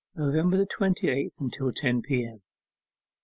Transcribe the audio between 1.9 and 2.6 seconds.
P.M.